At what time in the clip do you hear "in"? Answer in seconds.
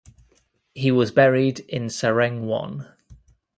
1.59-1.85